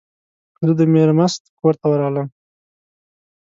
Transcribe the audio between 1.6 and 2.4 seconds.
ته ورغلم.